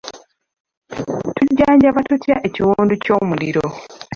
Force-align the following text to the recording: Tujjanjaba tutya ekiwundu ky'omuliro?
Tujjanjaba 1.35 1.99
tutya 2.07 2.35
ekiwundu 2.47 2.93
ky'omuliro? 3.03 3.65